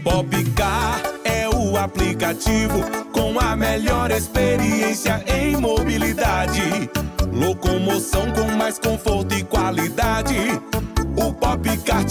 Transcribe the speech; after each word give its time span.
Popcar 0.04 1.02
é 1.24 1.50
o 1.50 1.76
aplicativo 1.76 2.84
com 3.12 3.40
a 3.40 3.56
melhor 3.56 4.12
experiência 4.12 5.24
em 5.28 5.58
mobilidade. 5.58 6.62
Locomoção 7.34 8.32
com 8.34 8.56
mais 8.56 8.78
conforto 8.78 9.19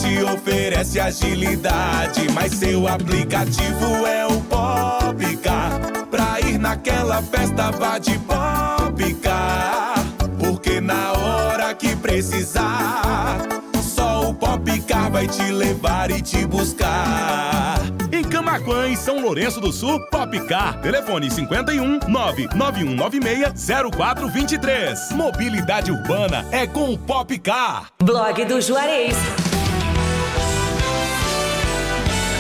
te 0.08 0.22
oferece 0.22 0.98
agilidade, 0.98 2.26
mas 2.32 2.52
seu 2.54 2.88
aplicativo 2.88 4.06
é 4.06 4.26
o 4.26 4.40
Popcar. 4.40 5.78
Pra 6.10 6.40
ir 6.40 6.58
naquela 6.58 7.22
festa, 7.22 7.70
vá 7.70 7.98
de 7.98 8.18
Popcar. 8.20 9.94
Porque 10.38 10.80
na 10.80 11.12
hora 11.12 11.74
que 11.74 11.94
precisar, 11.96 13.38
só 13.82 14.30
o 14.30 14.34
Popcar 14.34 15.10
vai 15.10 15.28
te 15.28 15.52
levar 15.52 16.10
e 16.10 16.22
te 16.22 16.46
buscar. 16.46 17.78
Em 18.10 18.24
Camaquã 18.24 18.88
e 18.88 18.96
São 18.96 19.20
Lourenço 19.20 19.60
do 19.60 19.70
Sul, 19.70 20.00
Popcar. 20.10 20.80
Telefone 20.80 21.30
51 21.30 22.00
99196 22.08 23.66
0423. 23.94 25.12
Mobilidade 25.12 25.92
urbana 25.92 26.46
é 26.50 26.66
com 26.66 26.94
o 26.94 26.98
Popcar. 26.98 27.88
Blog 28.02 28.44
do 28.46 28.58
Juarez. 28.62 29.14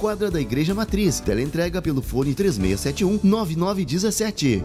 quadra 0.00 0.30
da 0.30 0.40
Igreja 0.40 0.74
Matriz. 0.74 1.20
Teleentrega 1.20 1.82
pelo 1.82 2.00
fone 2.00 2.34
3671 2.34 3.20
9917. 3.22 4.64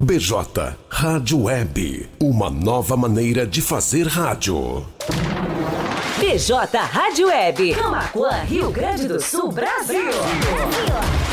BJ 0.00 0.76
Rádio 0.88 1.44
Web, 1.44 2.08
uma 2.20 2.50
nova 2.50 2.96
maneira 2.96 3.46
de 3.46 3.60
fazer 3.60 4.06
rádio. 4.06 4.84
BJ 6.18 6.78
Rádio 6.78 7.26
Web. 7.28 7.74
Camacuã, 7.74 8.42
Rio 8.42 8.70
Grande 8.70 9.08
do 9.08 9.20
Sul, 9.20 9.50
Brasil. 9.50 9.98
Amigos, 9.98 11.23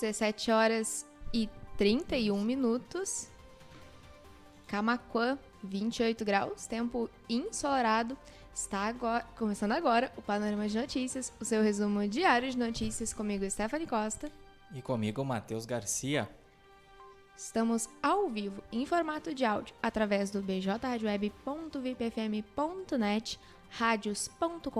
17 0.00 0.50
horas 0.50 1.06
e 1.32 1.48
31 1.76 2.42
minutos. 2.42 3.28
Camaquã, 4.66 5.38
28 5.62 6.24
graus, 6.24 6.66
tempo 6.66 7.08
ensolarado. 7.28 8.18
Está 8.54 8.86
agora, 8.86 9.24
começando 9.36 9.72
agora 9.72 10.10
o 10.16 10.22
Panorama 10.22 10.66
de 10.68 10.78
Notícias, 10.78 11.30
o 11.38 11.44
seu 11.44 11.62
resumo 11.62 12.08
diário 12.08 12.50
de 12.50 12.56
notícias 12.58 13.12
comigo, 13.12 13.48
Stephanie 13.48 13.86
Costa. 13.86 14.32
E 14.74 14.80
comigo, 14.80 15.22
Matheus 15.24 15.66
Garcia. 15.66 16.28
Estamos 17.36 17.88
ao 18.02 18.28
vivo 18.28 18.62
em 18.70 18.86
formato 18.86 19.34
de 19.34 19.44
áudio 19.44 19.74
através 19.82 20.30
do 20.30 20.40
bjradioweb.vipfm.net, 20.42 23.40
radios.com.br, 23.70 24.70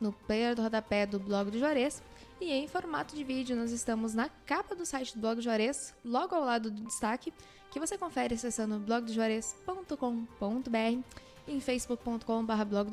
no 0.00 0.12
player 0.12 0.54
do 0.54 0.62
rodapé 0.62 1.06
do 1.06 1.18
blog 1.18 1.50
do 1.50 1.58
Juarez 1.58 2.02
e 2.40 2.52
em 2.52 2.66
formato 2.66 3.14
de 3.14 3.22
vídeo 3.22 3.54
nós 3.54 3.70
estamos 3.70 4.14
na 4.14 4.30
capa 4.46 4.74
do 4.74 4.86
site 4.86 5.14
do 5.14 5.20
blog 5.20 5.36
do 5.36 5.42
Juarez, 5.42 5.94
logo 6.02 6.34
ao 6.34 6.42
lado 6.42 6.70
do 6.70 6.82
destaque, 6.82 7.34
que 7.70 7.78
você 7.78 7.98
confere 7.98 8.34
acessando 8.34 8.78
blogdojuarez.com.br, 8.78 11.02
em 11.46 11.60
facebook.com.br 11.60 12.64
blog 12.66 12.90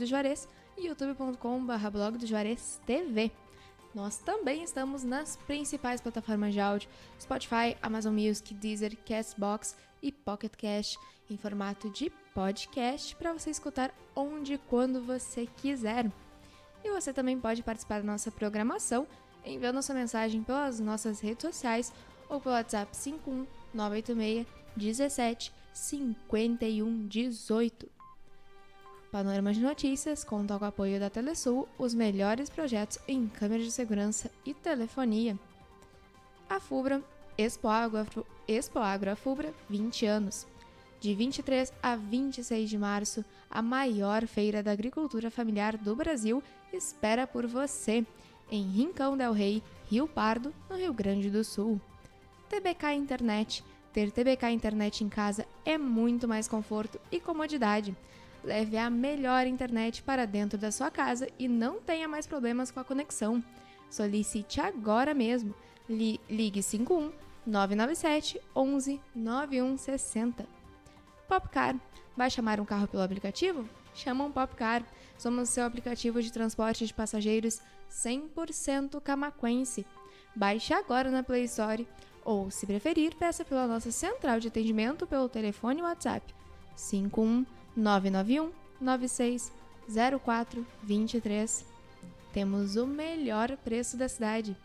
e 0.77 0.87
youtube.com.br 0.87 1.89
blog. 1.91 2.17
Nós 3.95 4.17
também 4.17 4.63
estamos 4.63 5.03
nas 5.03 5.37
principais 5.37 6.01
plataformas 6.01 6.53
de 6.53 6.59
áudio: 6.59 6.89
Spotify, 7.19 7.75
Amazon 7.81 8.13
Music, 8.13 8.53
Deezer, 8.53 8.95
Castbox 9.05 9.75
e 10.07 10.11
Pocket 10.11 10.53
Cast 10.55 10.97
em 11.29 11.37
formato 11.37 11.89
de 11.89 12.09
podcast 12.33 13.15
para 13.15 13.33
você 13.33 13.49
escutar 13.49 13.93
onde 14.15 14.53
e 14.53 14.57
quando 14.57 15.03
você 15.03 15.45
quiser. 15.57 16.09
E 16.83 16.89
você 16.89 17.11
também 17.11 17.39
pode 17.39 17.61
participar 17.61 17.99
da 17.99 18.07
nossa 18.07 18.31
programação 18.31 19.05
enviando 19.45 19.81
sua 19.81 19.95
mensagem 19.95 20.43
pelas 20.43 20.79
nossas 20.79 21.19
redes 21.19 21.41
sociais 21.41 21.93
ou 22.29 22.39
pelo 22.39 22.55
WhatsApp 22.55 22.95
51986 22.95 24.47
17 24.77 25.53
51 25.73 27.07
18. 27.07 27.89
Panorama 29.11 29.53
de 29.53 29.61
Notícias 29.61 30.23
conta 30.23 30.57
com 30.57 30.65
o 30.65 30.67
apoio 30.67 30.99
da 30.99 31.09
Telesul, 31.09 31.67
os 31.77 31.93
melhores 31.93 32.49
projetos 32.49 32.99
em 33.07 33.27
câmeras 33.27 33.65
de 33.65 33.71
segurança 33.71 34.29
e 34.45 34.53
telefonia. 34.53 35.37
A 36.49 36.59
FUBRA, 36.59 37.01
Expo 37.37 37.67
Agro, 37.67 38.25
Expo 38.47 38.79
Agro 38.79 39.15
FUBRA, 39.15 39.53
20 39.69 40.07
anos. 40.07 40.47
De 40.99 41.13
23 41.13 41.71
a 41.83 41.95
26 41.95 42.67
de 42.67 42.77
março, 42.79 43.23
a 43.47 43.61
maior 43.61 44.25
feira 44.25 44.63
da 44.63 44.71
agricultura 44.71 45.29
familiar 45.29 45.77
do 45.77 45.95
Brasil 45.95 46.41
espera 46.73 47.27
por 47.27 47.45
você, 47.45 48.03
em 48.49 48.63
Rincão 48.63 49.15
del 49.15 49.33
Rei, 49.33 49.61
Rio 49.87 50.07
Pardo, 50.07 50.51
no 50.67 50.75
Rio 50.75 50.91
Grande 50.91 51.29
do 51.29 51.43
Sul. 51.43 51.79
TBK 52.49 52.93
Internet. 52.95 53.63
Ter 53.93 54.09
TBK 54.11 54.49
Internet 54.49 55.03
em 55.03 55.09
casa 55.09 55.45
é 55.63 55.77
muito 55.77 56.27
mais 56.27 56.47
conforto 56.47 56.99
e 57.11 57.19
comodidade. 57.19 57.95
Leve 58.43 58.77
a 58.77 58.89
melhor 58.89 59.45
internet 59.45 60.01
para 60.01 60.25
dentro 60.25 60.57
da 60.57 60.71
sua 60.71 60.89
casa 60.89 61.27
e 61.37 61.47
não 61.47 61.79
tenha 61.79 62.07
mais 62.07 62.25
problemas 62.25 62.71
com 62.71 62.79
a 62.79 62.83
conexão. 62.83 63.43
Solicite 63.91 64.59
agora 64.59 65.13
mesmo 65.13 65.53
Li 65.89 66.19
ligue 66.29 66.61
51 66.61 67.11
997 67.47 68.41
11 68.53 69.01
9160. 69.15 70.45
Popcar. 71.29 71.75
Vai 72.15 72.29
chamar 72.29 72.59
um 72.59 72.65
carro 72.65 72.89
pelo 72.89 73.03
aplicativo? 73.03 73.67
Chama 73.95 74.25
um 74.25 74.31
Popcar. 74.31 74.83
Somos 75.17 75.49
seu 75.49 75.65
aplicativo 75.65 76.21
de 76.21 76.31
transporte 76.31 76.85
de 76.85 76.93
passageiros 76.93 77.61
100% 77.89 78.99
camaquense. 79.01 79.85
Baixe 80.35 80.73
agora 80.73 81.09
na 81.09 81.23
Play 81.23 81.45
Store 81.45 81.87
ou, 82.25 82.51
se 82.51 82.65
preferir, 82.65 83.15
peça 83.15 83.45
pela 83.45 83.65
nossa 83.65 83.91
central 83.93 84.41
de 84.41 84.49
atendimento 84.49 85.07
pelo 85.07 85.29
telefone 85.29 85.81
WhatsApp 85.81 86.35
51 86.75 87.45
991 87.77 88.51
96 88.81 89.53
04 90.21 90.67
23. 90.83 91.65
Temos 92.33 92.75
o 92.75 92.85
melhor 92.85 93.55
preço 93.55 93.95
da 93.95 94.09
cidade. 94.09 94.55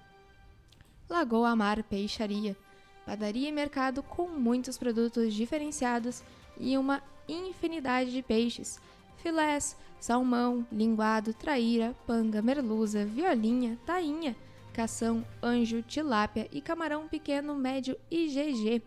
Lagoa 1.09 1.55
Mar 1.55 1.81
Peixaria. 1.85 2.57
Padaria 3.05 3.49
e 3.49 3.53
mercado 3.53 4.03
com 4.03 4.29
muitos 4.29 4.79
produtos 4.79 5.35
diferenciados 5.35 6.23
e 6.59 6.79
uma 6.79 7.03
infinidade 7.29 8.13
de 8.13 8.23
peixes. 8.23 8.81
Filés, 9.17 9.77
salmão, 10.01 10.67
linguado, 10.71 11.35
traíra, 11.35 11.95
panga, 12.07 12.41
merluza, 12.41 13.05
violinha, 13.05 13.79
tainha, 13.85 14.37
cação, 14.73 15.25
anjo, 15.43 15.83
tilápia 15.83 16.49
e 16.53 16.61
camarão 16.61 17.09
pequeno, 17.09 17.55
médio 17.55 17.97
e 18.11 18.29
GG. 18.29 18.83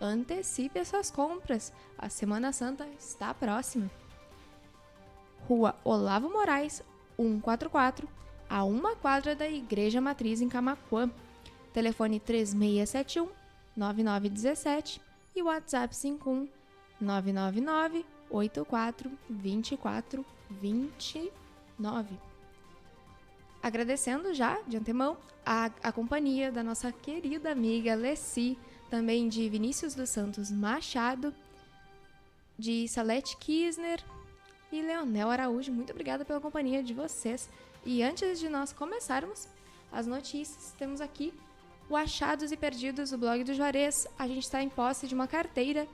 Antecipe 0.00 0.78
as 0.78 0.88
suas 0.88 1.10
compras. 1.10 1.72
A 1.98 2.08
Semana 2.08 2.52
Santa 2.52 2.86
está 2.98 3.32
próxima. 3.32 3.90
Rua 5.48 5.74
Olavo 5.84 6.28
Moraes, 6.28 6.82
144, 7.16 8.08
a 8.48 8.64
uma 8.64 8.94
quadra 8.96 9.34
da 9.34 9.48
Igreja 9.48 10.00
Matriz 10.00 10.40
em 10.40 10.48
Camacuã. 10.48 11.10
Telefone 11.72 12.18
3671 12.20 13.45
9917 13.76 15.00
e 15.34 15.42
WhatsApp 15.42 15.94
51 15.94 16.48
999 17.00 18.04
84 18.30 19.10
24 19.28 20.24
29. 20.50 22.18
Agradecendo 23.62 24.32
já 24.32 24.60
de 24.62 24.76
antemão 24.76 25.16
a, 25.44 25.70
a 25.82 25.92
companhia 25.92 26.50
da 26.50 26.62
nossa 26.62 26.90
querida 26.90 27.52
amiga 27.52 27.94
Leci, 27.94 28.58
também 28.90 29.28
de 29.28 29.48
Vinícius 29.48 29.94
dos 29.94 30.08
Santos 30.08 30.50
Machado, 30.50 31.34
de 32.58 32.88
Salete 32.88 33.36
Kisner 33.36 34.02
e 34.72 34.80
Leonel 34.80 35.30
Araújo. 35.30 35.72
Muito 35.72 35.90
obrigada 35.90 36.24
pela 36.24 36.40
companhia 36.40 36.82
de 36.82 36.94
vocês. 36.94 37.48
E 37.84 38.02
antes 38.02 38.38
de 38.40 38.48
nós 38.48 38.72
começarmos 38.72 39.48
as 39.92 40.06
notícias, 40.06 40.74
temos 40.78 41.00
aqui 41.00 41.32
o 41.88 41.96
Achados 41.96 42.50
e 42.50 42.56
Perdidos, 42.56 43.12
o 43.12 43.18
blog 43.18 43.44
do 43.44 43.54
Juarez. 43.54 44.06
A 44.18 44.26
gente 44.26 44.42
está 44.42 44.62
em 44.62 44.68
posse 44.68 45.06
de 45.06 45.14
uma 45.14 45.26
carteira 45.26 45.86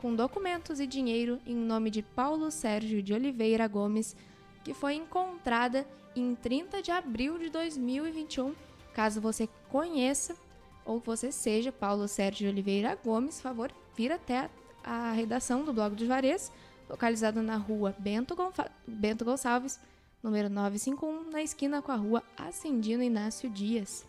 com 0.00 0.14
documentos 0.14 0.80
e 0.80 0.86
dinheiro 0.86 1.38
em 1.46 1.54
nome 1.54 1.90
de 1.90 2.02
Paulo 2.02 2.50
Sérgio 2.50 3.02
de 3.02 3.12
Oliveira 3.12 3.66
Gomes, 3.66 4.16
que 4.62 4.72
foi 4.72 4.94
encontrada 4.94 5.86
em 6.16 6.34
30 6.34 6.82
de 6.82 6.90
abril 6.90 7.38
de 7.38 7.50
2021. 7.50 8.54
Caso 8.94 9.20
você 9.20 9.48
conheça 9.70 10.36
ou 10.84 10.98
você 10.98 11.32
seja 11.32 11.72
Paulo 11.72 12.06
Sérgio 12.06 12.46
de 12.46 12.52
Oliveira 12.52 12.98
Gomes, 13.02 13.40
favor, 13.40 13.70
vir 13.96 14.12
até 14.12 14.50
a 14.82 15.12
redação 15.12 15.64
do 15.64 15.72
blog 15.72 15.94
do 15.94 16.06
Juarez, 16.06 16.52
localizado 16.88 17.42
na 17.42 17.56
rua 17.56 17.94
Bento, 17.98 18.36
Gonfa 18.36 18.70
Bento 18.86 19.24
Gonçalves, 19.24 19.80
número 20.22 20.48
951, 20.50 21.30
na 21.30 21.42
esquina 21.42 21.80
com 21.80 21.92
a 21.92 21.96
rua 21.96 22.22
Ascendino 22.36 23.02
Inácio 23.02 23.48
Dias. 23.48 24.04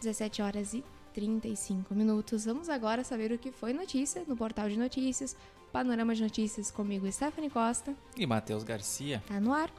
17 0.00 0.42
horas 0.42 0.74
e 0.74 0.84
35 1.14 1.94
minutos. 1.94 2.44
Vamos 2.44 2.68
agora 2.68 3.02
saber 3.02 3.32
o 3.32 3.38
que 3.38 3.50
foi 3.50 3.72
notícia 3.72 4.22
no 4.26 4.36
portal 4.36 4.68
de 4.68 4.78
notícias, 4.78 5.36
Panorama 5.72 6.14
de 6.14 6.22
Notícias 6.22 6.70
comigo, 6.70 7.10
Stephanie 7.10 7.50
Costa. 7.50 7.94
E 8.16 8.26
Matheus 8.26 8.62
Garcia. 8.62 9.22
Tá 9.26 9.40
no 9.40 9.52
ar. 9.52 9.70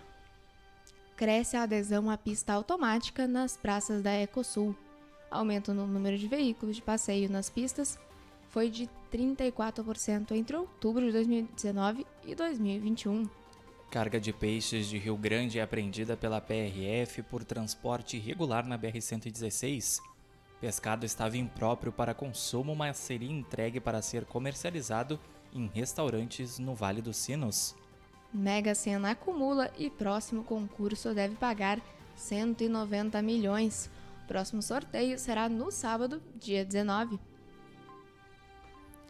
Cresce 1.16 1.58
a 1.58 1.64
adesão 1.64 2.10
à 2.10 2.18
pista 2.18 2.54
automática 2.54 3.28
nas 3.28 3.58
praças 3.58 4.04
da 4.04 4.14
Ecosul. 4.14 4.76
Aumento 5.30 5.74
no 5.74 5.88
número 5.88 6.18
de 6.18 6.28
veículos 6.28 6.76
de 6.76 6.82
passeio 6.82 7.30
nas 7.30 7.50
pistas 7.50 8.00
foi 8.50 8.70
de 8.70 8.90
34% 9.12 10.32
entre 10.32 10.56
outubro 10.56 11.06
de 11.06 11.12
2019 11.12 12.06
e 12.26 12.34
2021. 12.34 13.28
Carga 13.90 14.20
de 14.20 14.34
peixes 14.34 14.88
de 14.88 14.98
Rio 14.98 15.16
Grande 15.16 15.60
é 15.60 15.62
apreendida 15.62 16.18
pela 16.18 16.42
PRF 16.42 17.24
por 17.24 17.46
transporte 17.46 18.18
irregular 18.18 18.68
na 18.68 18.78
BR-116. 18.78 20.02
Pescado 20.60 21.06
estava 21.06 21.38
impróprio 21.38 21.92
para 21.92 22.14
consumo, 22.14 22.76
mas 22.76 22.98
seria 22.98 23.32
entregue 23.32 23.80
para 23.80 24.02
ser 24.02 24.26
comercializado 24.26 25.18
em 25.54 25.68
restaurantes 25.74 26.60
no 26.60 26.76
Vale 26.76 27.02
dos 27.02 27.16
Sinos. 27.16 27.76
Mega 28.34 28.76
Sena 28.76 29.12
acumula 29.12 29.72
e 29.78 29.90
próximo 29.90 30.44
concurso 30.44 31.14
deve 31.14 31.36
pagar 31.36 31.80
190 32.18 33.22
milhões. 33.22 33.90
Próximo 34.28 34.62
sorteio 34.62 35.18
será 35.18 35.48
no 35.48 35.72
sábado, 35.72 36.22
dia 36.36 36.66
19. 36.66 37.18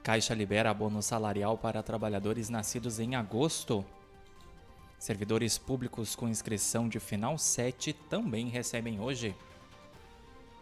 Caixa 0.03 0.35
libera 0.35 0.69
abono 0.69 1.01
salarial 1.01 1.57
para 1.57 1.81
trabalhadores 1.81 2.47
nascidos 2.47 3.00
em 3.00 3.15
agosto. 3.15 3.83
Servidores 4.97 5.57
públicos 5.57 6.15
com 6.15 6.27
inscrição 6.27 6.89
de 6.89 6.99
final 6.99 7.38
7 7.38 7.94
também 8.09 8.47
recebem 8.47 8.99
hoje. 8.99 9.35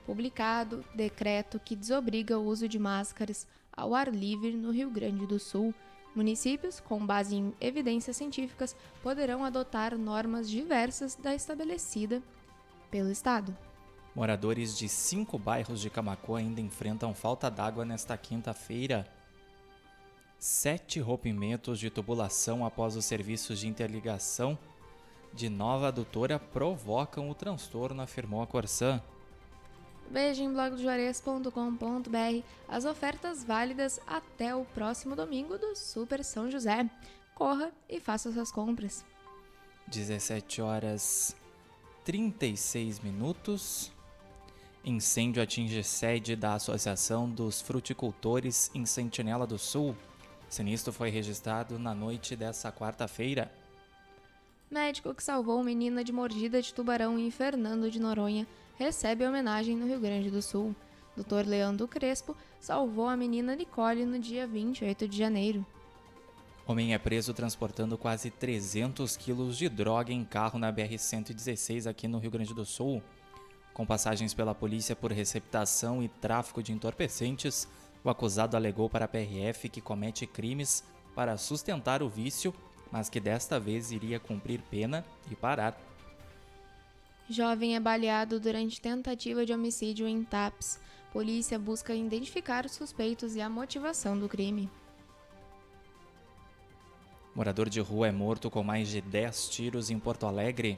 Publicado 0.05 0.83
decreto 0.93 1.59
que 1.59 1.75
desobriga 1.75 2.37
o 2.37 2.45
uso 2.45 2.67
de 2.67 2.77
máscaras 2.77 3.47
ao 3.75 3.95
ar 3.95 4.13
livre 4.13 4.51
no 4.51 4.71
Rio 4.71 4.89
Grande 4.89 5.25
do 5.25 5.39
Sul. 5.39 5.73
Municípios, 6.13 6.79
com 6.79 7.05
base 7.05 7.35
em 7.35 7.53
evidências 7.59 8.15
científicas, 8.15 8.75
poderão 9.01 9.43
adotar 9.43 9.97
normas 9.97 10.49
diversas 10.49 11.15
da 11.15 11.33
estabelecida 11.33 12.21
pelo 12.91 13.11
Estado. 13.11 13.55
Moradores 14.13 14.77
de 14.77 14.87
cinco 14.87 15.37
bairros 15.37 15.81
de 15.81 15.89
Camacuã 15.89 16.39
ainda 16.39 16.61
enfrentam 16.61 17.13
falta 17.13 17.49
d'água 17.49 17.83
nesta 17.83 18.17
quinta-feira. 18.17 19.05
Sete 20.37 20.99
rompimentos 20.99 21.79
de 21.79 21.89
tubulação 21.89 22.65
após 22.65 22.95
os 22.95 23.05
serviços 23.05 23.59
de 23.59 23.67
interligação 23.67 24.57
de 25.33 25.49
nova 25.49 25.89
adutora 25.89 26.39
provocam 26.39 27.29
o 27.29 27.35
transtorno, 27.35 28.01
afirmou 28.01 28.41
a 28.41 28.47
Corsan. 28.47 29.01
Veja 30.09 30.43
em 30.43 30.53
blogdojuarez.com.br 30.53 32.43
as 32.67 32.85
ofertas 32.85 33.43
válidas 33.43 33.99
até 34.05 34.55
o 34.55 34.63
próximo 34.65 35.15
domingo 35.15 35.57
do 35.57 35.75
Super 35.75 36.23
São 36.23 36.49
José. 36.49 36.89
Corra 37.33 37.71
e 37.89 37.99
faça 37.99 38.31
suas 38.31 38.51
compras. 38.51 39.03
17 39.87 40.61
horas 40.61 41.35
36 42.05 42.99
minutos. 42.99 43.91
Incêndio 44.85 45.41
atinge 45.41 45.83
sede 45.83 46.35
da 46.35 46.53
Associação 46.53 47.27
dos 47.27 47.59
Fruticultores 47.59 48.69
em 48.75 48.85
Sentinela 48.85 49.47
do 49.47 49.57
Sul. 49.57 49.95
Sinistro 50.49 50.93
foi 50.93 51.09
registrado 51.09 51.77
na 51.77 51.93
noite 51.93 52.35
dessa 52.35 52.71
quarta-feira. 52.71 53.51
Médico 54.69 55.13
que 55.13 55.23
salvou 55.23 55.63
menina 55.63 56.03
de 56.03 56.11
mordida 56.11 56.61
de 56.61 56.73
tubarão 56.73 57.19
em 57.19 57.29
Fernando 57.29 57.89
de 57.89 57.99
Noronha 57.99 58.47
recebe 58.77 59.25
homenagem 59.25 59.75
no 59.75 59.87
Rio 59.87 59.99
Grande 59.99 60.29
do 60.29 60.41
Sul. 60.41 60.75
Dr. 61.15 61.47
Leandro 61.47 61.87
Crespo 61.87 62.35
salvou 62.59 63.07
a 63.07 63.15
menina 63.15 63.55
Nicole 63.55 64.05
no 64.05 64.19
dia 64.19 64.45
28 64.45 65.07
de 65.07 65.17
janeiro. 65.17 65.65
Homem 66.67 66.93
é 66.93 66.97
preso 66.97 67.33
transportando 67.33 67.97
quase 67.97 68.31
300 68.31 69.15
quilos 69.15 69.55
de 69.55 69.69
droga 69.69 70.11
em 70.11 70.25
carro 70.25 70.57
na 70.57 70.73
BR-116 70.73 71.87
aqui 71.87 72.07
no 72.07 72.17
Rio 72.17 72.31
Grande 72.31 72.55
do 72.55 72.65
Sul. 72.65 73.03
Com 73.71 73.85
passagens 73.85 74.33
pela 74.33 74.55
polícia 74.55 74.95
por 74.95 75.11
receptação 75.11 76.01
e 76.01 76.07
tráfico 76.07 76.63
de 76.63 76.71
entorpecentes, 76.71 77.67
o 78.05 78.09
acusado 78.09 78.55
alegou 78.55 78.87
para 78.87 79.05
a 79.05 79.07
PRF 79.07 79.67
que 79.67 79.81
comete 79.81 80.27
crimes 80.27 80.83
para 81.15 81.35
sustentar 81.37 82.03
o 82.03 82.07
vício, 82.07 82.53
mas 82.91 83.09
que 83.09 83.19
desta 83.19 83.59
vez 83.59 83.91
iria 83.91 84.19
cumprir 84.19 84.61
pena 84.69 85.03
e 85.29 85.35
parar. 85.35 85.75
Jovem 87.27 87.75
é 87.75 87.79
baleado 87.79 88.39
durante 88.39 88.79
tentativa 88.79 89.43
de 89.43 89.51
homicídio 89.51 90.07
em 90.07 90.23
TAPS. 90.23 90.79
Polícia 91.11 91.57
busca 91.57 91.95
identificar 91.95 92.65
os 92.65 92.73
suspeitos 92.73 93.35
e 93.35 93.41
a 93.41 93.49
motivação 93.49 94.17
do 94.19 94.29
crime. 94.29 94.69
Morador 97.33 97.69
de 97.69 97.79
rua 97.79 98.07
é 98.07 98.11
morto 98.11 98.51
com 98.51 98.63
mais 98.63 98.87
de 98.87 99.01
10 99.01 99.49
tiros 99.49 99.89
em 99.89 99.97
Porto 99.97 100.27
Alegre. 100.27 100.77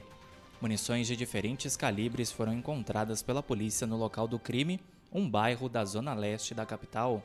Munições 0.62 1.06
de 1.06 1.14
diferentes 1.14 1.76
calibres 1.76 2.32
foram 2.32 2.54
encontradas 2.54 3.22
pela 3.22 3.42
polícia 3.42 3.86
no 3.86 3.98
local 3.98 4.26
do 4.26 4.38
crime, 4.38 4.80
um 5.12 5.28
bairro 5.28 5.68
da 5.68 5.84
zona 5.84 6.14
leste 6.14 6.54
da 6.54 6.66
capital. 6.66 7.22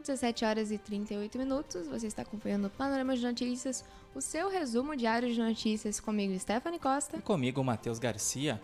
17 0.00 0.44
horas 0.44 0.70
e 0.70 0.78
38 0.78 1.38
minutos, 1.38 1.86
você 1.86 2.06
está 2.06 2.22
acompanhando 2.22 2.66
o 2.66 2.70
Panorama 2.70 3.14
de 3.14 3.22
Notícias, 3.22 3.84
o 4.14 4.20
seu 4.20 4.48
resumo 4.48 4.96
diário 4.96 5.32
de 5.32 5.38
notícias 5.38 6.00
comigo, 6.00 6.38
Stephanie 6.38 6.78
Costa. 6.78 7.18
E 7.18 7.20
comigo, 7.20 7.62
Matheus 7.62 7.98
Garcia. 7.98 8.60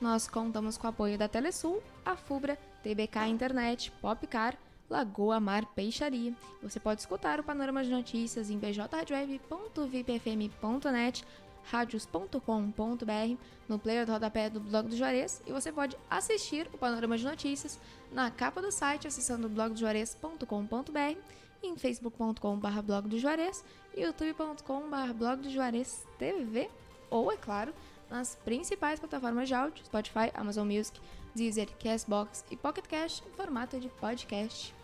Nós 0.00 0.26
contamos 0.26 0.78
com 0.78 0.86
o 0.86 0.90
apoio 0.90 1.18
da 1.18 1.28
Telesul, 1.28 1.82
a 2.04 2.16
Fubra, 2.16 2.58
TBK 2.82 3.26
Internet, 3.28 3.92
Popcar, 4.00 4.56
Lagoa 4.88 5.38
Mar 5.40 5.66
Peixaria. 5.66 6.32
Você 6.62 6.80
pode 6.80 7.00
escutar 7.00 7.40
o 7.40 7.44
Panorama 7.44 7.84
de 7.84 7.90
Notícias 7.90 8.48
em 8.50 8.58
bjradioweb.vipfm.net, 8.58 11.24
radios.com.br, 11.70 13.36
no 13.68 13.78
player 13.78 14.06
do 14.06 14.12
rodapé 14.12 14.50
do 14.50 14.60
blog 14.60 14.88
do 14.88 14.96
Juarez 14.96 15.42
e 15.46 15.52
você 15.52 15.72
pode 15.72 15.96
assistir 16.08 16.68
o 16.72 16.78
Panorama 16.78 17.16
de 17.16 17.24
Notícias 17.24 17.78
na 18.12 18.30
capa 18.30 18.60
do 18.60 18.70
site 18.70 19.06
acessando 19.06 19.48
blogdojuarez.com.br, 19.48 21.18
em 21.62 21.76
facebook.com.br 21.76 22.82
blog 22.82 23.08
do 23.08 23.18
Juarez, 23.18 23.64
youtube.com.br 23.96 25.12
blog 25.14 25.42
do 25.42 25.50
Juarez 25.50 26.06
TV 26.18 26.70
ou, 27.10 27.30
é 27.30 27.36
claro, 27.36 27.72
nas 28.10 28.34
principais 28.44 29.00
plataformas 29.00 29.48
de 29.48 29.54
áudio, 29.54 29.84
Spotify, 29.84 30.30
Amazon 30.34 30.66
Music, 30.66 31.00
Deezer, 31.34 31.68
Castbox 31.78 32.44
e 32.50 32.56
Pocket 32.56 32.86
Cast 32.86 33.24
em 33.26 33.30
formato 33.32 33.78
de 33.80 33.88
podcast. 33.88 34.74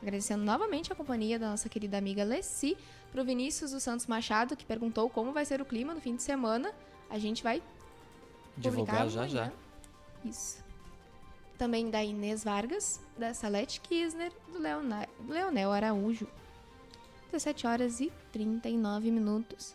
Agradecendo 0.00 0.44
novamente 0.44 0.92
a 0.92 0.96
companhia 0.96 1.38
da 1.38 1.50
nossa 1.50 1.68
querida 1.68 1.96
amiga 1.96 2.22
Leci, 2.22 2.76
pro 3.10 3.24
Vinícius 3.24 3.70
dos 3.70 3.82
Santos 3.82 4.06
Machado, 4.06 4.56
que 4.56 4.64
perguntou 4.64 5.08
como 5.08 5.32
vai 5.32 5.44
ser 5.44 5.60
o 5.60 5.64
clima 5.64 5.94
no 5.94 6.00
fim 6.00 6.16
de 6.16 6.22
semana. 6.22 6.72
A 7.08 7.18
gente 7.18 7.42
vai 7.42 7.62
divulgar 8.56 9.08
já 9.08 9.26
já. 9.26 9.52
Isso. 10.24 10.64
Também 11.56 11.88
da 11.88 12.04
Inês 12.04 12.44
Vargas, 12.44 13.00
da 13.16 13.32
Salete 13.32 13.80
Kisner, 13.80 14.32
do, 14.52 14.58
Leonel, 14.58 15.08
Leonel 15.26 15.72
Araújo. 15.72 16.28
17 17.32 17.66
horas 17.66 18.00
e 18.00 18.12
39 18.32 19.10
minutos. 19.10 19.74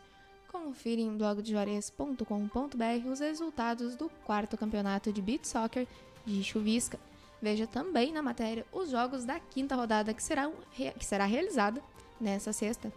Confira 0.52 1.02
em 1.02 1.18
blogdejuarez.com.br 1.18 3.10
os 3.10 3.20
resultados 3.20 3.96
do 3.96 4.10
quarto 4.24 4.58
campeonato 4.58 5.12
de 5.12 5.22
beat 5.22 5.46
soccer 5.46 5.88
de 6.26 6.44
Chuvisca. 6.44 7.00
Veja 7.42 7.66
também 7.66 8.14
na 8.14 8.22
matéria 8.22 8.66
os 8.72 8.90
jogos 8.90 9.26
da 9.26 9.40
quinta 9.40 9.76
rodada 9.76 10.14
que 10.14 10.22
será, 10.22 10.52
que 10.98 11.06
será 11.06 11.26
realizada 11.26 11.82
nessa 12.20 12.54
sexta. 12.54 12.92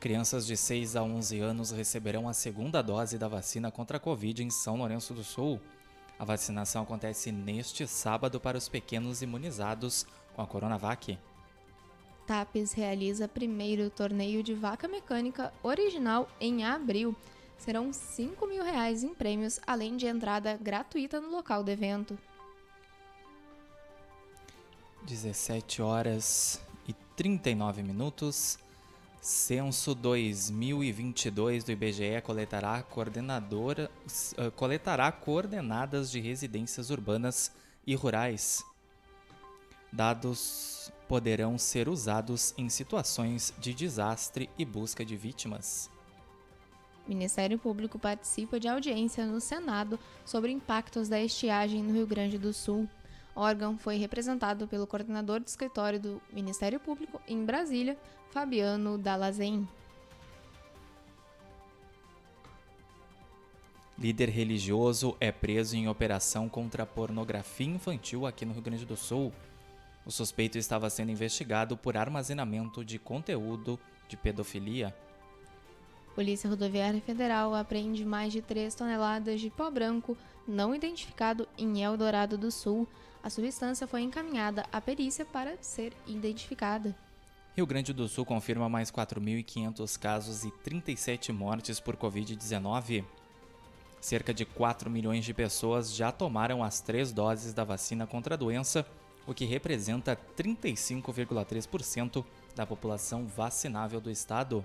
Crianças 0.00 0.44
de 0.44 0.56
6 0.56 0.96
a 0.96 1.02
11 1.04 1.38
anos 1.38 1.70
receberão 1.70 2.28
a 2.28 2.32
segunda 2.32 2.82
dose 2.82 3.16
da 3.16 3.28
vacina 3.28 3.70
contra 3.70 3.98
a 3.98 4.00
Covid 4.00 4.42
em 4.42 4.50
São 4.50 4.76
Lourenço 4.76 5.14
do 5.14 5.22
Sul. 5.22 5.60
A 6.18 6.24
vacinação 6.24 6.82
acontece 6.82 7.30
neste 7.30 7.86
sábado 7.86 8.40
para 8.40 8.58
os 8.58 8.68
pequenos 8.68 9.22
imunizados 9.22 10.04
com 10.34 10.42
a 10.42 10.46
Coronavac. 10.46 11.16
TAPES 12.26 12.72
realiza 12.72 13.28
primeiro 13.28 13.90
torneio 13.90 14.42
de 14.42 14.54
vaca 14.54 14.88
mecânica 14.88 15.52
original 15.62 16.28
em 16.40 16.64
abril. 16.64 17.14
Serão 17.56 17.92
5 17.92 18.44
mil 18.48 18.64
reais 18.64 19.04
em 19.04 19.14
prêmios, 19.14 19.60
além 19.64 19.96
de 19.96 20.06
entrada 20.06 20.58
gratuita 20.60 21.20
no 21.20 21.30
local 21.30 21.62
do 21.62 21.70
evento. 21.70 22.18
17 25.06 25.82
horas 25.82 26.60
e 26.86 26.92
39 27.16 27.82
minutos. 27.82 28.58
Censo 29.20 29.94
2022 29.94 31.62
do 31.62 31.70
IBGE 31.70 32.20
coletará, 32.24 32.82
coordenadora, 32.82 33.90
uh, 34.36 34.50
coletará 34.52 35.12
coordenadas 35.12 36.10
de 36.10 36.18
residências 36.18 36.90
urbanas 36.90 37.52
e 37.86 37.94
rurais. 37.94 38.64
Dados 39.92 40.90
poderão 41.06 41.58
ser 41.58 41.88
usados 41.88 42.54
em 42.56 42.68
situações 42.68 43.54
de 43.58 43.74
desastre 43.74 44.50
e 44.58 44.64
busca 44.64 45.04
de 45.04 45.16
vítimas. 45.16 45.90
O 47.06 47.08
Ministério 47.10 47.58
Público 47.58 47.98
participa 47.98 48.58
de 48.58 48.68
audiência 48.68 49.26
no 49.26 49.40
Senado 49.40 49.98
sobre 50.24 50.50
impactos 50.52 51.08
da 51.08 51.20
estiagem 51.20 51.82
no 51.82 51.92
Rio 51.92 52.06
Grande 52.06 52.38
do 52.38 52.52
Sul. 52.52 52.88
Órgão 53.34 53.78
foi 53.78 53.96
representado 53.96 54.68
pelo 54.68 54.86
coordenador 54.86 55.40
do 55.40 55.46
escritório 55.46 55.98
do 55.98 56.22
Ministério 56.32 56.78
Público 56.78 57.20
em 57.26 57.44
Brasília, 57.44 57.96
Fabiano 58.30 58.98
Dalazen. 58.98 59.66
Líder 63.98 64.30
religioso 64.30 65.16
é 65.20 65.30
preso 65.30 65.76
em 65.76 65.88
operação 65.88 66.48
contra 66.48 66.82
a 66.82 66.86
pornografia 66.86 67.68
infantil 67.68 68.26
aqui 68.26 68.44
no 68.44 68.52
Rio 68.52 68.62
Grande 68.62 68.84
do 68.84 68.96
Sul. 68.96 69.32
O 70.04 70.10
suspeito 70.10 70.58
estava 70.58 70.90
sendo 70.90 71.12
investigado 71.12 71.76
por 71.76 71.96
armazenamento 71.96 72.84
de 72.84 72.98
conteúdo 72.98 73.78
de 74.08 74.16
pedofilia. 74.16 74.94
Polícia 76.14 76.48
Rodoviária 76.48 77.00
Federal 77.00 77.54
apreende 77.54 78.04
mais 78.04 78.32
de 78.32 78.42
3 78.42 78.74
toneladas 78.74 79.40
de 79.40 79.48
pó 79.48 79.70
branco 79.70 80.16
não 80.46 80.74
identificado 80.74 81.48
em 81.56 81.82
Eldorado 81.82 82.36
do 82.36 82.50
Sul. 82.50 82.86
A 83.22 83.30
substância 83.30 83.86
foi 83.86 84.02
encaminhada 84.02 84.66
à 84.70 84.80
perícia 84.80 85.24
para 85.24 85.56
ser 85.62 85.92
identificada. 86.06 86.94
Rio 87.56 87.66
Grande 87.66 87.92
do 87.92 88.08
Sul 88.08 88.24
confirma 88.24 88.68
mais 88.68 88.90
4.500 88.90 89.98
casos 89.98 90.44
e 90.44 90.50
37 90.50 91.32
mortes 91.32 91.78
por 91.78 91.96
Covid-19. 91.96 93.04
Cerca 94.00 94.34
de 94.34 94.44
4 94.44 94.90
milhões 94.90 95.24
de 95.24 95.32
pessoas 95.32 95.94
já 95.94 96.10
tomaram 96.10 96.64
as 96.64 96.80
três 96.80 97.12
doses 97.12 97.54
da 97.54 97.62
vacina 97.62 98.06
contra 98.06 98.34
a 98.34 98.38
doença, 98.38 98.84
o 99.26 99.32
que 99.32 99.44
representa 99.44 100.18
35,3% 100.36 102.24
da 102.56 102.66
população 102.66 103.26
vacinável 103.26 104.00
do 104.00 104.10
estado. 104.10 104.64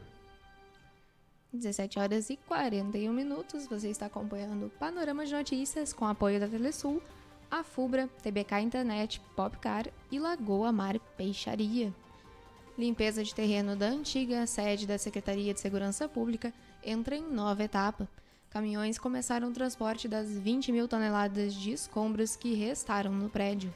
17 1.54 1.98
horas 2.00 2.30
e 2.30 2.38
41 2.38 3.12
minutos. 3.14 3.68
Você 3.68 3.90
está 3.90 4.08
acompanhando 4.08 4.66
o 4.66 4.70
Panorama 4.70 5.26
de 5.26 5.34
Notícias 5.34 5.94
com 5.94 6.06
apoio 6.06 6.40
da 6.40 6.48
Telesul, 6.48 7.02
a 7.50 7.64
Fubra, 7.64 8.10
TBK 8.22 8.60
Internet, 8.60 9.22
Popcar 9.36 9.88
e 10.12 10.20
Lagoa 10.20 10.72
Mar 10.72 11.00
Peixaria. 11.16 11.94
Limpeza 12.78 13.24
de 13.24 13.34
terreno 13.34 13.76
da 13.76 13.88
antiga 13.88 14.46
sede 14.46 14.86
da 14.86 14.98
Secretaria 14.98 15.54
de 15.54 15.60
Segurança 15.60 16.08
Pública 16.08 16.54
entra 16.84 17.16
em 17.16 17.24
nova 17.24 17.64
etapa. 17.64 18.08
Caminhões 18.50 19.00
começaram 19.00 19.50
o 19.50 19.54
transporte 19.54 20.08
das 20.08 20.30
20 20.30 20.72
mil 20.72 20.88
toneladas 20.88 21.54
de 21.54 21.72
escombros 21.72 22.36
que 22.36 22.54
restaram 22.54 23.12
no 23.12 23.30
prédio. 23.30 23.74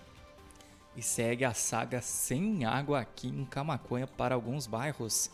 E 0.95 1.01
segue 1.01 1.45
a 1.45 1.53
saga 1.53 2.01
sem 2.01 2.65
água 2.65 2.99
aqui 2.99 3.27
em 3.27 3.45
Camaconha 3.45 4.05
para 4.05 4.35
alguns 4.35 4.67
bairros. 4.67 5.31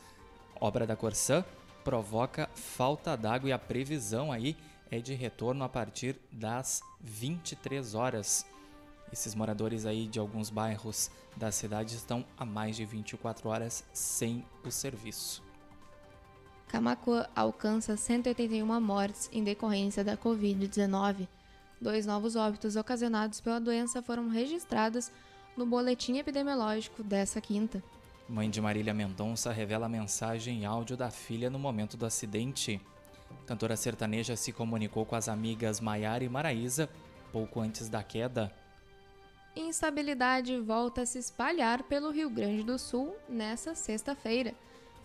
Obra 0.59 0.87
da 0.87 0.95
Corsã 0.95 1.43
provoca 1.87 2.49
falta 2.53 3.15
d'água 3.15 3.47
e 3.47 3.53
a 3.53 3.57
previsão 3.57 4.29
aí 4.29 4.57
é 4.91 4.99
de 4.99 5.13
retorno 5.13 5.63
a 5.63 5.69
partir 5.69 6.17
das 6.29 6.81
23 6.99 7.95
horas. 7.95 8.45
Esses 9.09 9.33
moradores 9.33 9.85
aí 9.85 10.05
de 10.05 10.19
alguns 10.19 10.49
bairros 10.49 11.09
da 11.37 11.49
cidade 11.49 11.95
estão 11.95 12.25
há 12.37 12.43
mais 12.43 12.75
de 12.75 12.83
24 12.83 13.47
horas 13.47 13.85
sem 13.93 14.43
o 14.65 14.69
serviço. 14.69 15.41
Camacuã 16.67 17.25
alcança 17.33 17.95
181 17.95 18.81
mortes 18.81 19.29
em 19.31 19.41
decorrência 19.41 20.03
da 20.03 20.17
Covid-19. 20.17 21.25
Dois 21.79 22.05
novos 22.05 22.35
óbitos 22.35 22.75
ocasionados 22.75 23.39
pela 23.39 23.61
doença 23.61 24.01
foram 24.01 24.27
registrados 24.27 25.09
no 25.55 25.65
boletim 25.65 26.17
epidemiológico 26.17 27.01
dessa 27.01 27.39
quinta. 27.39 27.81
Mãe 28.29 28.49
de 28.49 28.59
Marília 28.59 28.93
Mendonça 28.93 29.53
revela 29.53 29.85
a 29.85 29.89
mensagem 29.89 30.61
em 30.61 30.65
áudio 30.65 30.97
da 30.97 31.09
filha 31.09 31.49
no 31.49 31.57
momento 31.57 31.95
do 31.95 32.05
acidente. 32.05 32.81
Cantora 33.45 33.77
sertaneja 33.77 34.35
se 34.35 34.51
comunicou 34.51 35.05
com 35.05 35.15
as 35.15 35.29
amigas 35.29 35.79
Maiara 35.79 36.23
e 36.23 36.29
Maraísa 36.29 36.89
pouco 37.31 37.61
antes 37.61 37.87
da 37.87 38.03
queda. 38.03 38.51
Instabilidade 39.55 40.59
volta 40.59 41.01
a 41.01 41.05
se 41.05 41.17
espalhar 41.17 41.83
pelo 41.83 42.11
Rio 42.11 42.29
Grande 42.29 42.63
do 42.63 42.77
Sul 42.77 43.15
nesta 43.29 43.73
sexta-feira. 43.73 44.53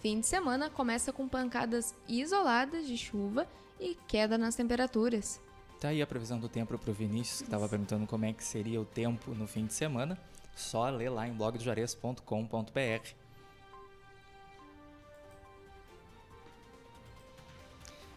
Fim 0.00 0.20
de 0.20 0.26
semana 0.26 0.68
começa 0.68 1.12
com 1.12 1.28
pancadas 1.28 1.94
isoladas 2.08 2.86
de 2.86 2.98
chuva 2.98 3.46
e 3.78 3.96
queda 4.08 4.36
nas 4.36 4.56
temperaturas. 4.56 5.40
Tá 5.80 5.88
aí 5.88 6.02
a 6.02 6.06
previsão 6.06 6.38
do 6.38 6.48
tempo 6.48 6.76
para 6.76 6.90
o 6.90 6.94
Vinícius, 6.94 7.38
que 7.38 7.44
estava 7.44 7.68
perguntando 7.68 8.06
como 8.06 8.24
é 8.24 8.32
que 8.32 8.44
seria 8.44 8.80
o 8.80 8.84
tempo 8.84 9.32
no 9.32 9.46
fim 9.46 9.66
de 9.66 9.74
semana. 9.74 10.18
Só 10.54 10.88
ler 10.88 11.10
lá 11.10 11.26
em 11.26 11.32
blogdojuarez.com.br. 11.32 13.22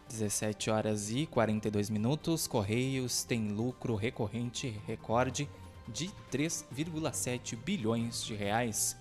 Dezessete 0.08 0.70
horas 0.70 1.10
e 1.10 1.26
42 1.26 1.90
minutos. 1.90 2.48
Correios 2.48 3.24
tem 3.24 3.50
lucro 3.50 3.96
recorrente 3.96 4.70
recorde 4.86 5.50
de 5.88 6.10
3,7 6.32 7.58
bilhões 7.58 8.24
de 8.24 8.34
reais. 8.36 8.96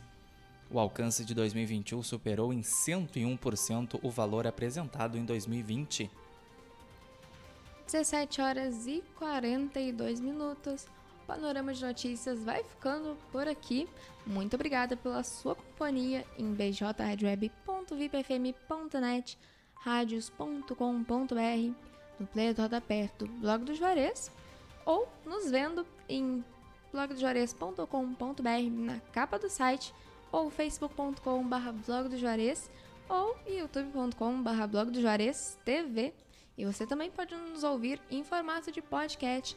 O 0.71 0.79
alcance 0.79 1.25
de 1.25 1.35
2021 1.35 2.03
superou 2.03 2.53
em 2.53 2.63
101% 2.63 4.01
o 4.03 4.11
valor 4.11 4.47
apresentado 4.47 5.17
em 5.17 5.25
2020. 5.25 6.11
17 7.87 8.41
horas 8.41 8.87
e 8.87 9.05
42 9.17 10.21
minutos. 10.21 10.87
Panorama 11.27 11.75
de 11.75 11.85
Notícias 11.85 12.45
vai 12.45 12.63
ficando 12.63 13.19
por 13.33 13.49
aqui. 13.49 13.89
Muito 14.27 14.55
obrigada 14.55 14.97
pela 14.97 15.23
sua 15.23 15.55
companhia 15.55 16.27
em 16.39 16.55
bjradioweb.vipfm.net, 16.55 19.39
radios.com.br, 19.75 21.75
no 22.19 22.27
player 22.27 22.55
do 22.55 22.63
rodapé 22.63 23.11
do 23.19 23.27
Blog 23.27 23.65
do 23.65 23.75
Juarez 23.75 24.33
ou 24.85 25.09
nos 25.25 25.51
vendo 25.51 25.87
em 26.09 26.45
blogdojuarez.com.br 26.93 28.71
na 28.71 29.01
capa 29.13 29.39
do 29.39 29.49
site 29.49 29.95
ou 30.31 30.51
facebook.com.br 30.51 31.73
blog 31.87 32.09
do 32.09 32.19
Juarez 32.19 32.71
ou 33.09 33.37
youtube.com.br 33.47 34.67
blog 34.69 34.91
do 34.91 35.01
Juarez 35.01 35.59
TV. 35.65 36.13
E 36.57 36.65
você 36.65 36.87
também 36.87 37.11
pode 37.11 37.35
nos 37.35 37.65
ouvir 37.65 38.01
em 38.11 38.23
formato 38.23 38.71
de 38.71 38.81
podcast, 38.81 39.57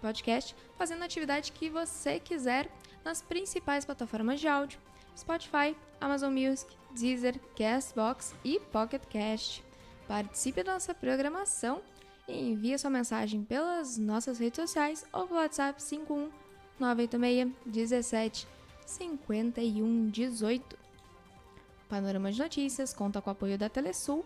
podcast 0.00 0.54
fazendo 0.76 1.02
a 1.02 1.06
atividade 1.06 1.52
que 1.52 1.68
você 1.68 2.20
quiser 2.20 2.70
nas 3.04 3.22
principais 3.22 3.84
plataformas 3.84 4.40
de 4.40 4.48
áudio: 4.48 4.80
Spotify, 5.16 5.76
Amazon 6.00 6.32
Music, 6.32 6.76
Deezer, 6.92 7.38
Castbox 7.56 8.34
e 8.44 8.58
Pocket 8.60 9.02
Cast. 9.08 9.64
Participe 10.06 10.62
da 10.62 10.74
nossa 10.74 10.94
programação 10.94 11.82
e 12.28 12.50
envie 12.50 12.78
sua 12.78 12.90
mensagem 12.90 13.42
pelas 13.44 13.98
nossas 13.98 14.38
redes 14.38 14.56
sociais 14.56 15.04
ou 15.12 15.26
pelo 15.26 15.40
WhatsApp 15.40 15.82
51 15.82 16.30
986 16.78 17.54
17 17.66 18.46
51 18.84 20.08
18. 20.10 20.78
Panorama 21.88 22.32
de 22.32 22.38
Notícias 22.40 22.92
conta 22.92 23.20
com 23.22 23.30
o 23.30 23.32
apoio 23.32 23.56
da 23.56 23.68
Telesul, 23.68 24.24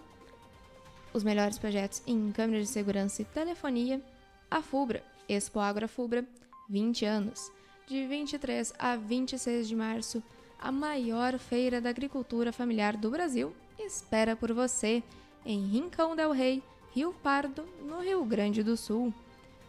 os 1.13 1.23
melhores 1.23 1.59
projetos 1.59 2.03
em 2.07 2.33
câmeras 2.33 2.67
de 2.67 2.73
segurança 2.73 3.21
e 3.21 3.25
telefonia, 3.27 4.03
a 4.51 4.63
FUBRA, 4.63 5.03
Expo 5.31 5.61
Agro 5.61 5.87
Fubra, 5.87 6.27
20 6.69 7.05
anos, 7.05 7.53
de 7.87 8.05
23 8.05 8.75
a 8.77 8.97
26 8.97 9.69
de 9.69 9.77
março, 9.77 10.21
a 10.59 10.73
maior 10.73 11.39
feira 11.39 11.81
da 11.81 11.89
agricultura 11.89 12.53
familiar 12.53 12.97
do 12.97 13.13
Brasil, 13.13 13.55
espera 13.79 14.35
por 14.35 14.53
você 14.53 15.05
em 15.47 15.69
Rincão 15.69 16.17
del 16.17 16.33
Rei, 16.33 16.61
Rio 16.93 17.15
Pardo, 17.23 17.65
no 17.81 18.01
Rio 18.01 18.25
Grande 18.25 18.65
do 18.65 18.77
Sul. 18.77 19.15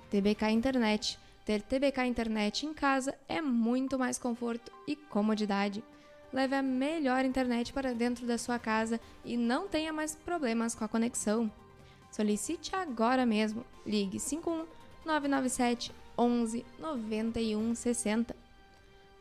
TBK 0.09 0.49
Internet. 0.49 1.19
Ter 1.45 1.61
TBK 1.61 2.05
Internet 2.07 2.65
em 2.65 2.73
casa 2.73 3.15
é 3.29 3.39
muito 3.39 3.99
mais 3.99 4.17
conforto 4.17 4.71
e 4.87 4.95
comodidade. 4.95 5.83
Leve 6.33 6.55
a 6.55 6.63
melhor 6.63 7.23
internet 7.23 7.71
para 7.71 7.93
dentro 7.93 8.25
da 8.25 8.37
sua 8.39 8.57
casa 8.57 8.99
e 9.23 9.37
não 9.37 9.67
tenha 9.67 9.93
mais 9.93 10.15
problemas 10.15 10.73
com 10.73 10.83
a 10.83 10.87
conexão. 10.87 11.51
Solicite 12.11 12.75
agora 12.75 13.27
mesmo. 13.27 13.63
Ligue 13.85 14.19
51 14.19 14.65
997 15.05 15.91
11 16.17 16.65
91 16.79 17.75
60. 17.75 18.35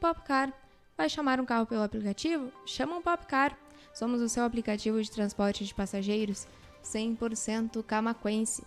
Popcar. 0.00 0.52
Vai 0.96 1.08
chamar 1.08 1.40
um 1.40 1.44
carro 1.44 1.66
pelo 1.66 1.82
aplicativo? 1.82 2.52
Chama 2.66 2.96
um 2.96 3.02
Popcar. 3.02 3.56
Somos 3.94 4.20
o 4.20 4.28
seu 4.28 4.44
aplicativo 4.44 5.02
de 5.02 5.10
transporte 5.10 5.64
de 5.64 5.74
passageiros 5.74 6.46
100% 6.84 7.82
camaquense. 7.82 8.62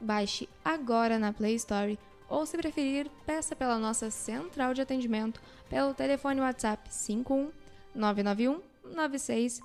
Baixe 0.00 0.48
agora 0.64 1.18
na 1.18 1.32
Play 1.32 1.54
Store 1.56 1.98
ou, 2.28 2.44
se 2.44 2.56
preferir, 2.56 3.10
peça 3.24 3.56
pela 3.56 3.78
nossa 3.78 4.10
central 4.10 4.74
de 4.74 4.82
atendimento 4.82 5.40
pelo 5.68 5.94
telefone 5.94 6.40
WhatsApp 6.40 6.92
51 6.92 7.50
991 7.94 8.60
96 8.94 9.60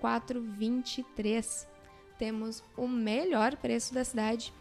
0423. 0.00 1.68
Temos 2.18 2.62
o 2.76 2.86
melhor 2.86 3.56
preço 3.56 3.92
da 3.92 4.04
cidade. 4.04 4.52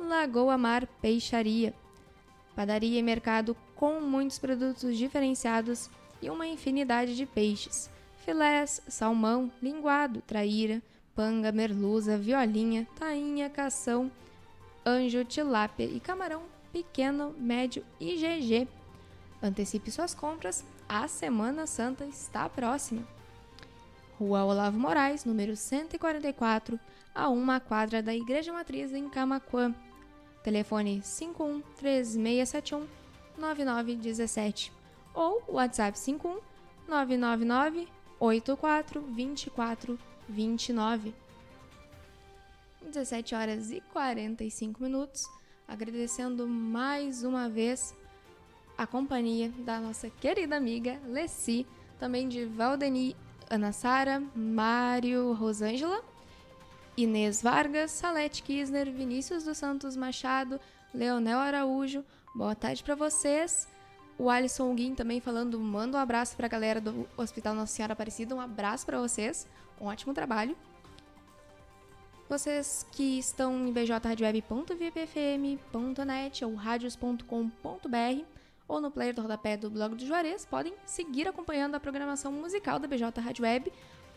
Lagoa 0.00 0.56
Mar 0.56 0.86
Peixaria. 1.00 1.74
Padaria 2.56 2.98
e 2.98 3.02
mercado 3.02 3.56
com 3.76 4.00
muitos 4.00 4.38
produtos 4.38 4.96
diferenciados 4.96 5.90
e 6.20 6.30
uma 6.30 6.46
infinidade 6.46 7.14
de 7.14 7.26
peixes. 7.26 7.90
Filés, 8.24 8.82
salmão, 8.88 9.52
linguado, 9.62 10.20
traíra, 10.22 10.82
panga, 11.14 11.52
merluza, 11.52 12.18
violinha, 12.18 12.86
tainha, 12.98 13.48
cação, 13.48 14.10
anjo, 14.84 15.24
tilápia 15.24 15.84
e 15.84 16.00
camarão 16.00 16.42
pequeno, 16.72 17.34
médio 17.38 17.84
e 17.98 18.16
GG. 18.16 18.68
Antecipe 19.42 19.90
suas 19.90 20.14
compras, 20.14 20.64
a 20.88 21.06
Semana 21.08 21.66
Santa 21.66 22.04
está 22.04 22.48
próxima. 22.48 23.06
Rua 24.18 24.44
Olavo 24.44 24.78
Moraes, 24.78 25.24
número 25.24 25.56
144, 25.56 26.78
a 27.14 27.28
uma 27.28 27.58
quadra 27.58 28.02
da 28.02 28.14
Igreja 28.14 28.52
Matriz 28.52 28.92
em 28.92 29.08
Camaquã. 29.08 29.74
Telefone 30.42 31.02
51 31.02 31.60
3671 31.76 32.86
9917 33.36 34.72
ou 35.14 35.42
WhatsApp 35.48 35.98
51 35.98 36.40
999 36.88 37.88
84 38.18 39.00
24 39.00 39.98
29. 40.28 41.14
17 42.82 43.34
horas 43.34 43.70
e 43.70 43.80
45 43.92 44.82
minutos, 44.82 45.26
agradecendo 45.68 46.46
mais 46.46 47.22
uma 47.22 47.48
vez 47.48 47.94
a 48.76 48.86
companhia 48.86 49.50
da 49.58 49.78
nossa 49.78 50.08
querida 50.08 50.56
amiga 50.56 50.98
Leci, 51.06 51.66
também 51.98 52.28
de 52.28 52.46
Valdeni, 52.46 53.14
Ana 53.48 53.72
Sara, 53.72 54.22
Mário 54.34 55.32
Rosângela, 55.32 56.02
Inês 57.02 57.40
Vargas, 57.40 57.90
Salete 57.90 58.42
Kisner, 58.42 58.92
Vinícius 58.92 59.44
dos 59.44 59.56
Santos 59.56 59.96
Machado, 59.96 60.60
Leonel 60.92 61.38
Araújo. 61.38 62.04
Boa 62.34 62.54
tarde 62.54 62.84
para 62.84 62.94
vocês. 62.94 63.66
O 64.18 64.28
Alisson 64.28 64.74
Guim 64.74 64.94
também 64.94 65.18
falando, 65.20 65.58
manda 65.58 65.96
um 65.96 66.00
abraço 66.00 66.36
para 66.36 66.44
a 66.46 66.48
galera 66.48 66.78
do 66.80 67.08
Hospital 67.16 67.54
Nossa 67.54 67.72
Senhora 67.72 67.94
Aparecida. 67.94 68.34
Um 68.34 68.40
abraço 68.40 68.84
para 68.84 69.00
vocês. 69.00 69.48
Um 69.80 69.86
ótimo 69.86 70.12
trabalho. 70.12 70.54
Vocês 72.28 72.86
que 72.92 73.18
estão 73.18 73.66
em 73.66 73.72
bjradioweb.vipfm.net 73.72 76.44
ou 76.44 76.54
radios.com.br 76.54 78.24
ou 78.68 78.80
no 78.80 78.90
player 78.90 79.14
do 79.14 79.22
rodapé 79.22 79.56
do 79.56 79.70
blog 79.70 79.96
do 79.96 80.06
Juarez, 80.06 80.44
podem 80.44 80.74
seguir 80.84 81.26
acompanhando 81.26 81.74
a 81.74 81.80
programação 81.80 82.30
musical 82.30 82.78
da 82.78 82.86
BJ 82.86 83.10
Web 83.40 83.72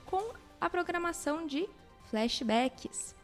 com 0.05 0.33
a 0.59 0.69
programação 0.69 1.47
de 1.47 1.67
flashbacks. 2.13 3.15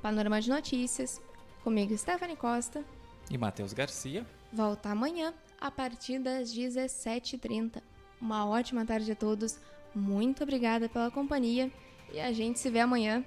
Panorama 0.00 0.40
de 0.40 0.48
notícias, 0.48 1.20
comigo 1.62 1.94
Stephanie 1.94 2.36
Costa 2.36 2.82
e 3.30 3.36
Matheus 3.36 3.74
Garcia. 3.74 4.26
Volta 4.50 4.88
amanhã 4.88 5.34
a 5.60 5.70
partir 5.70 6.18
das 6.18 6.48
17h30. 6.54 7.82
Uma 8.18 8.46
ótima 8.46 8.86
tarde 8.86 9.12
a 9.12 9.14
todos, 9.14 9.60
muito 9.94 10.42
obrigada 10.42 10.88
pela 10.88 11.10
companhia 11.10 11.70
e 12.10 12.18
a 12.18 12.32
gente 12.32 12.58
se 12.58 12.70
vê 12.70 12.80
amanhã. 12.80 13.22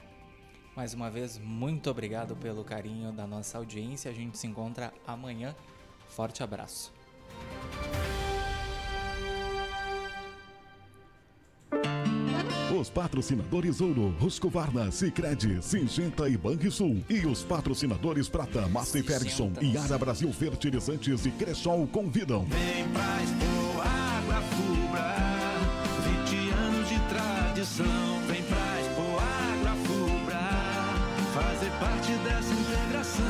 Mais 0.75 0.95
uma 0.95 1.11
vez, 1.11 1.37
muito 1.37 1.87
obrigado 1.87 2.35
pelo 2.35 2.63
carinho 2.63 3.11
da 3.11 3.27
nossa 3.27 3.59
audiência. 3.59 4.09
A 4.09 4.13
gente 4.15 4.35
se 4.35 4.47
encontra 4.47 4.91
amanhã 5.05 5.55
Forte 6.07 6.41
abraço. 6.41 6.96
Os 12.77 12.91
patrocinadores 12.91 13.81
Ouro, 13.81 14.15
Ruscovarna, 14.19 14.91
Sicredi, 14.91 15.57
Singenta 15.63 16.29
e 16.29 16.37
Banrisul. 16.37 17.03
E 17.09 17.25
os 17.25 17.43
patrocinadores 17.43 18.29
Prata, 18.29 18.67
Master 18.67 19.03
Ferguson 19.03 19.51
e 19.59 19.75
Ara 19.75 19.97
Brasil 19.97 20.31
Fertilizantes 20.31 21.25
e 21.25 21.31
Cressol 21.31 21.87
convidam. 21.87 22.45
Vem 22.45 22.87
pra 22.89 23.23
Expo 23.23 23.81
Água 23.81 24.41
Fubra, 24.51 25.15
20 26.27 26.49
anos 26.51 26.87
de 26.87 26.99
tradição. 27.09 28.21
Vem 28.27 28.43
pra 28.43 28.79
Expo 28.79 29.01
Água 29.23 29.75
Fubra, 29.87 30.39
fazer 31.33 31.71
parte 31.79 32.11
dessa 32.23 32.53
integração. 32.53 33.25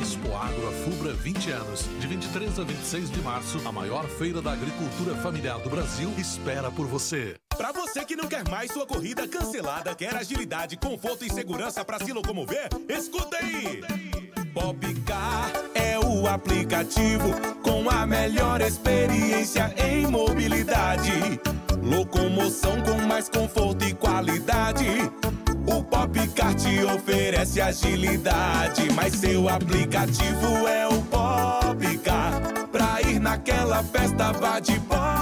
Expo 0.00 0.34
Agro 0.34 0.72
Fubra 0.84 1.12
20 1.12 1.50
anos, 1.50 1.88
de 2.00 2.06
23 2.06 2.58
a 2.58 2.64
26 2.64 3.10
de 3.10 3.20
março, 3.20 3.60
a 3.66 3.70
maior 3.70 4.08
feira 4.08 4.40
da 4.40 4.52
agricultura 4.52 5.14
familiar 5.16 5.58
do 5.58 5.68
Brasil 5.68 6.10
espera 6.16 6.70
por 6.70 6.86
você. 6.86 7.36
Para 7.62 7.70
você 7.70 8.04
que 8.04 8.16
não 8.16 8.26
quer 8.26 8.42
mais 8.48 8.72
sua 8.72 8.84
corrida 8.84 9.28
cancelada, 9.28 9.94
quer 9.94 10.16
agilidade, 10.16 10.76
conforto 10.76 11.24
e 11.24 11.32
segurança 11.32 11.84
para 11.84 12.04
se 12.04 12.12
locomover, 12.12 12.68
escuta 12.88 13.36
aí. 13.36 13.80
Popcar 14.52 15.48
é 15.72 15.96
o 15.96 16.26
aplicativo 16.26 17.30
com 17.62 17.88
a 17.88 18.04
melhor 18.04 18.60
experiência 18.60 19.72
em 19.78 20.08
mobilidade. 20.08 21.12
Locomoção 21.80 22.82
com 22.82 23.00
mais 23.06 23.28
conforto 23.28 23.84
e 23.84 23.94
qualidade. 23.94 24.88
O 25.64 25.84
Popcar 25.84 26.56
te 26.56 26.82
oferece 26.82 27.60
agilidade, 27.60 28.92
mas 28.92 29.14
seu 29.14 29.48
aplicativo 29.48 30.66
é 30.66 30.88
o 30.88 31.00
Popcar. 31.02 32.42
Pra 32.72 33.00
ir 33.02 33.20
naquela 33.20 33.84
festa, 33.84 34.32
vá 34.32 34.58
de 34.58 34.80
Popcar. 34.80 35.21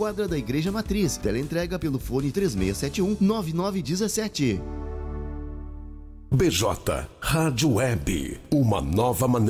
quadra 0.00 0.26
da 0.26 0.38
Igreja 0.38 0.72
Matriz. 0.72 1.18
Teleentrega 1.18 1.78
pelo 1.78 1.98
fone 1.98 2.30
3671 2.30 3.18
9917. 3.20 4.58
BJ 6.32 7.08
Rádio 7.20 7.74
Web, 7.74 8.40
uma 8.50 8.80
nova 8.80 9.26
maneira 9.26 9.40